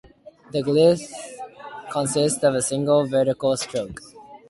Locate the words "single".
2.63-3.05